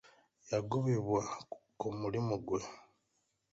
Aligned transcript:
Yagobebwa 0.51 1.21
ku 1.79 1.87
mulimu 1.99 2.35
gwe. 2.45 2.61